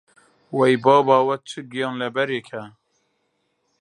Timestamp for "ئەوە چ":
1.19-1.49